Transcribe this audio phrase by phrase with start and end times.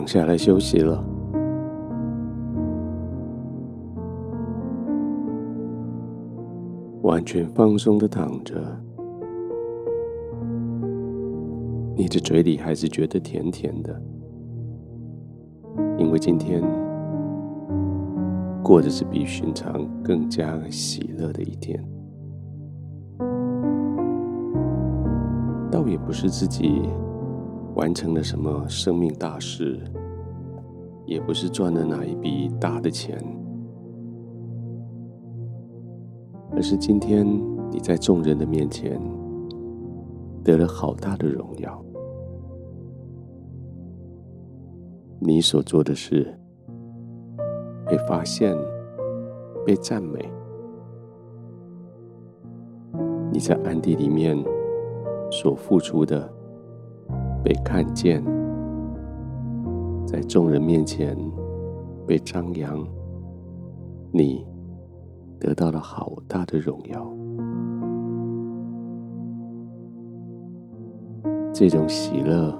[0.00, 1.04] 躺下来休息了，
[7.02, 8.54] 完全放松的躺着，
[11.94, 14.02] 你的嘴里还是觉得甜甜的，
[15.98, 16.62] 因为今天
[18.62, 21.78] 过的是比寻常更加喜乐的一天，
[25.70, 26.88] 倒也不是自己。
[27.76, 29.80] 完成了什么生命大事，
[31.10, 33.18] 也不是赚了哪一笔大的钱，
[36.52, 37.26] 而是今天
[37.72, 38.96] 你在众人的面前
[40.44, 41.84] 得了好大的荣耀。
[45.18, 46.32] 你所做的事
[47.86, 48.56] 被发现、
[49.66, 50.32] 被赞美，
[53.32, 54.40] 你在暗地里面
[55.28, 56.32] 所付出的。
[57.42, 58.22] 被看见，
[60.10, 61.16] 在众人面前
[62.04, 62.84] 被张扬，
[64.10, 64.44] 你
[65.38, 67.08] 得到了好大的荣耀。
[71.52, 72.52] 这种喜乐，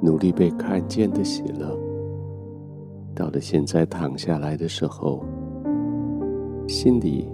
[0.00, 1.76] 努力被看见的喜乐，
[3.12, 5.24] 到了现在躺下来的时候，
[6.68, 7.28] 心里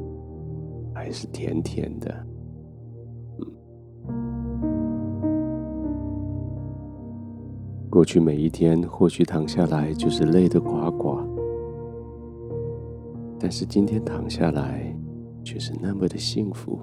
[0.94, 2.10] 还是甜甜的。
[8.04, 11.20] 过去每一天，或许躺下来就是累得呱呱，
[13.40, 14.94] 但是今天躺下来
[15.42, 16.78] 却是那么的幸福。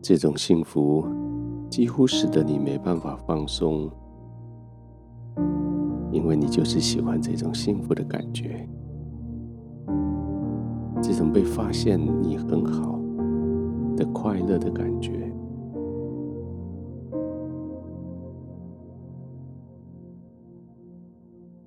[0.00, 1.04] 这种幸福
[1.68, 3.90] 几乎使得你没办法放松，
[6.10, 8.66] 因为你就是喜欢这种幸福的感觉，
[11.02, 13.01] 这种被发现你很好。
[14.02, 15.32] 的快乐的感觉，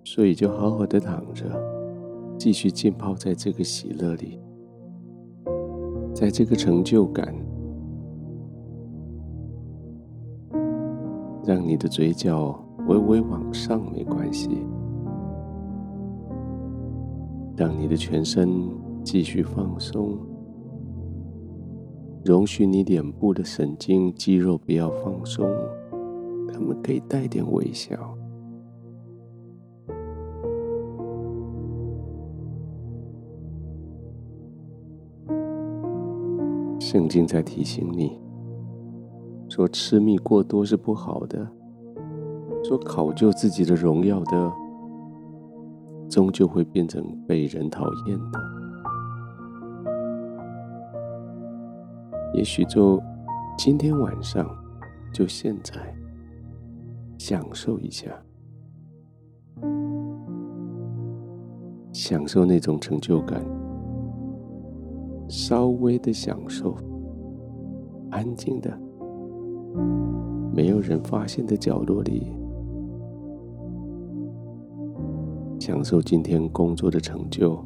[0.04, 1.46] 所以就好好的躺着，
[2.38, 4.38] 继续浸泡在这个喜乐里，
[6.14, 7.34] 在这个成就感，
[11.46, 14.50] 让你的嘴角微微往上没关系，
[17.56, 18.70] 让你的全身
[19.06, 20.18] 继续放松。
[22.26, 25.48] 容许你脸部的神经肌肉不要放松，
[26.52, 27.96] 他们可以带点微笑。
[36.80, 38.20] 圣经在提醒你，
[39.48, 41.48] 说吃蜜过多是不好的，
[42.64, 44.52] 说考究自己的荣耀的，
[46.10, 48.55] 终究会变成被人讨厌的。
[52.36, 53.02] 也许就
[53.58, 54.46] 今天晚上，
[55.14, 55.74] 就现在，
[57.18, 58.12] 享受一下，
[61.94, 63.42] 享受那种成就感，
[65.30, 66.76] 稍微的享受，
[68.12, 68.78] 安静的，
[70.54, 72.34] 没有人发现的角落里，
[75.58, 77.58] 享受今天工作的成就，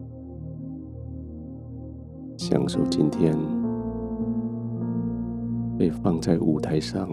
[2.38, 3.59] 享受今天。
[5.80, 7.08] 被放在舞台上，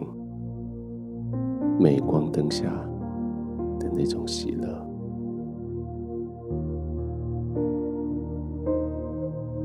[1.79, 2.65] 镁光灯下
[3.79, 4.67] 的那种喜乐，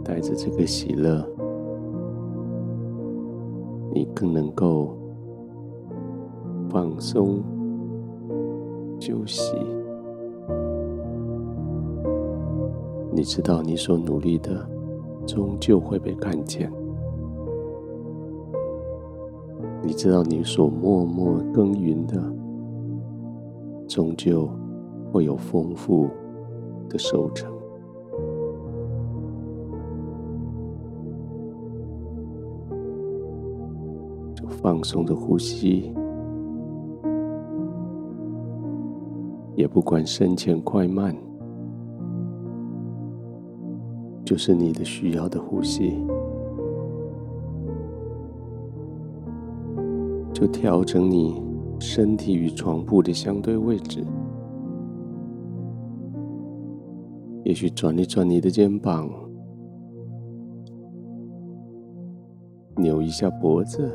[0.03, 1.27] 带着这个喜乐，
[3.92, 4.95] 你更能够
[6.69, 7.42] 放松
[9.00, 9.57] 休息。
[13.12, 14.69] 你知道，你所努力的，
[15.25, 16.71] 终究会被看见。
[19.83, 22.22] 你知道，你所默默耕耘的，
[23.88, 24.48] 终究
[25.12, 26.07] 会有丰富
[26.88, 27.51] 的收成。
[34.36, 35.92] 就放松的呼吸，
[39.56, 41.16] 也不管深浅快慢，
[44.24, 45.98] 就是你的需要的呼吸。
[50.42, 51.40] 就调整你
[51.80, 54.04] 身体与床铺的相对位置，
[57.44, 59.08] 也许转一转你的肩膀，
[62.78, 63.88] 扭一下脖子，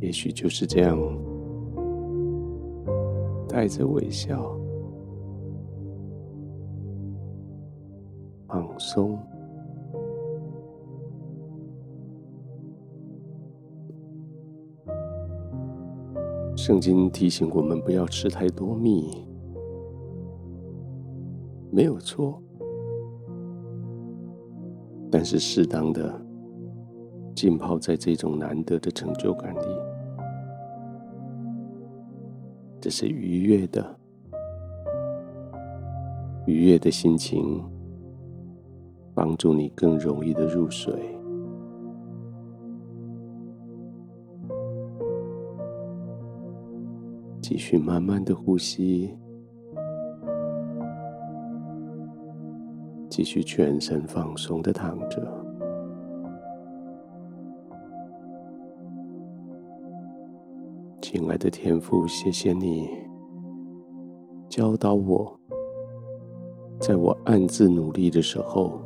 [0.00, 0.98] 也许就是这样，
[3.46, 4.50] 带着微笑，
[8.46, 9.18] 放松，
[16.58, 19.24] 圣经提醒我们不要吃太多蜜，
[21.70, 22.42] 没有错。
[25.08, 26.20] 但是适当的
[27.32, 29.66] 浸泡在这种难得的成就感里，
[32.80, 33.96] 这是愉悦的，
[36.44, 37.62] 愉悦的心情，
[39.14, 40.92] 帮助你更容易的入睡。
[47.58, 49.14] 续慢慢的呼吸，
[53.10, 55.20] 继续全身放松的躺着。
[61.02, 62.88] 亲爱的天父，谢谢你
[64.48, 65.34] 教导我，
[66.78, 68.80] 在我暗自努力的时候，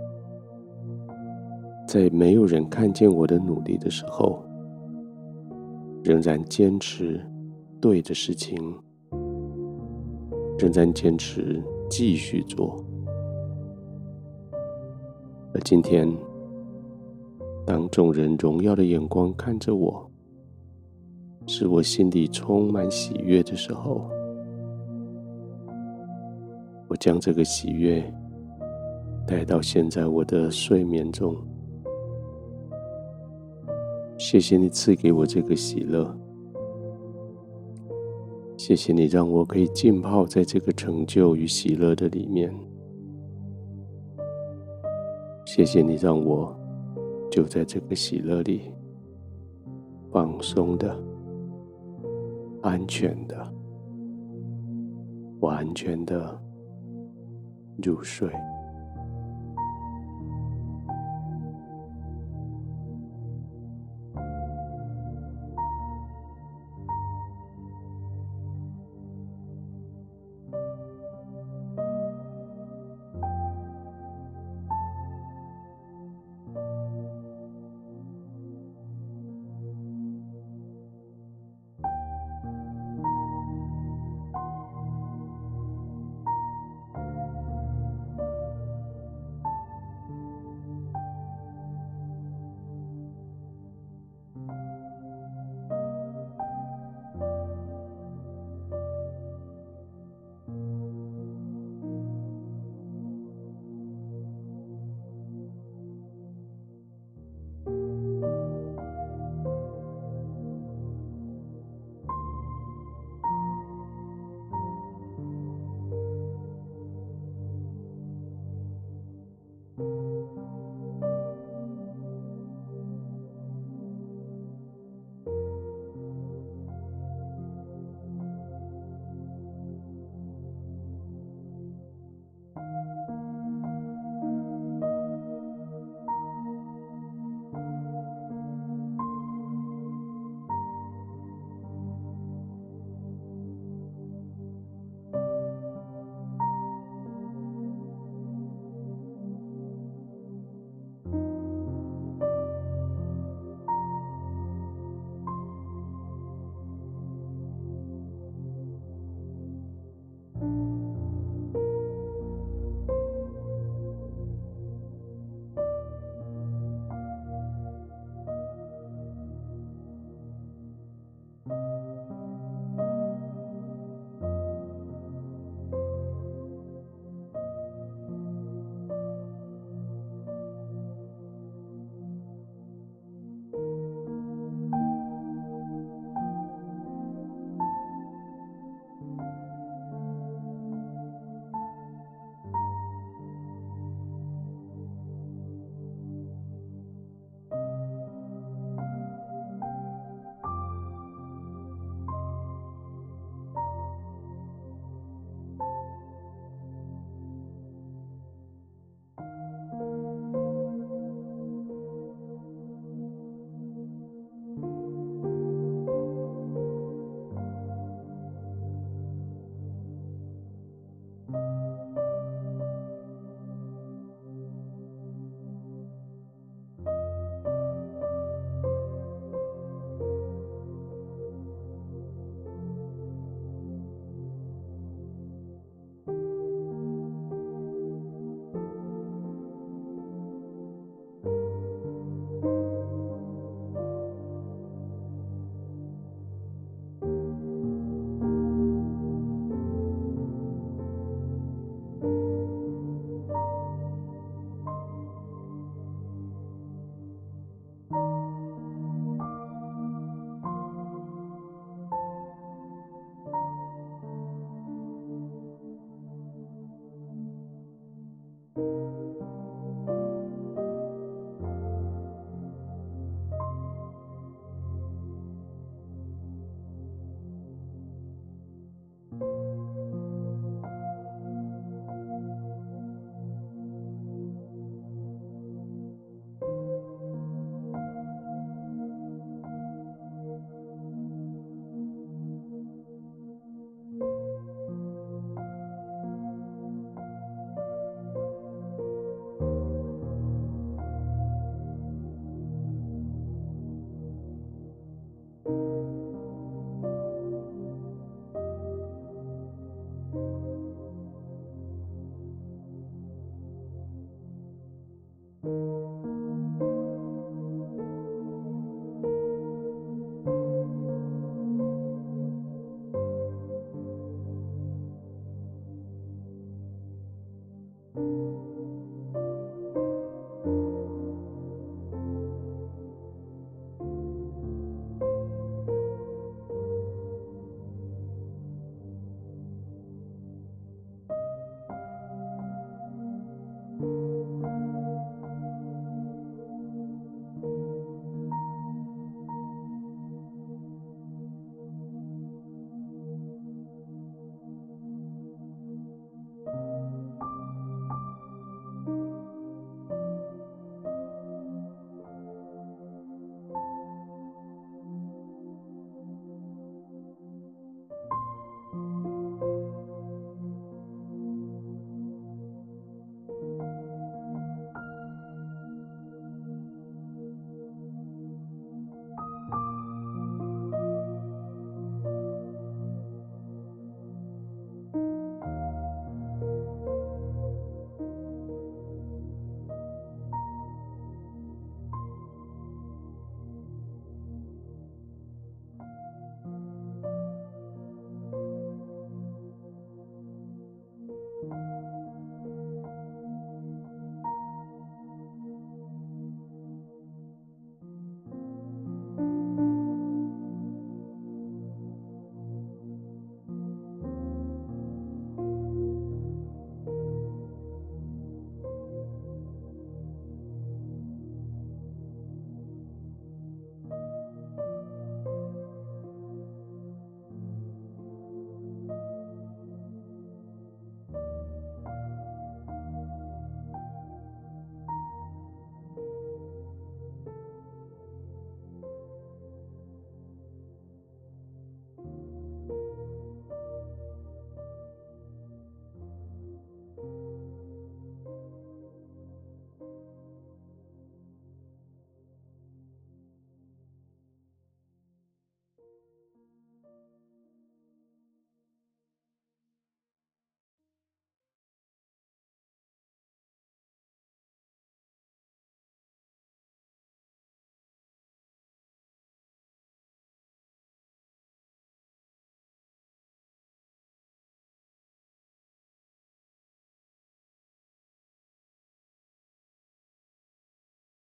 [1.87, 4.43] 在没有人看见我的努力的时候，
[6.03, 7.21] 仍然坚持。
[7.83, 8.57] 对的事情，
[10.57, 12.77] 仍然坚持继续做。
[15.53, 16.09] 而今天，
[17.67, 20.09] 当众人荣耀的眼光看着我，
[21.49, 24.09] 使我心里充满喜悦的时候，
[26.87, 28.01] 我将这个喜悦
[29.27, 31.37] 带到现在我的睡眠中。
[34.17, 36.17] 谢谢你赐给我这个喜乐。
[38.65, 42.55] 谢谢你让我可以浸泡在这个成就与喜乐的里面。
[45.45, 46.57] 谢谢你让我
[47.29, 48.73] 就在这个喜乐里
[50.13, 50.97] 放松的、
[52.63, 53.53] 安全的、
[55.41, 56.41] 完全的
[57.83, 58.31] 入睡。